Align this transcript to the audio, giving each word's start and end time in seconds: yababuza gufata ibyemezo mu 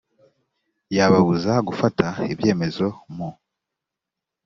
yababuza 0.95 1.53
gufata 1.67 2.05
ibyemezo 2.33 2.85
mu 3.15 3.29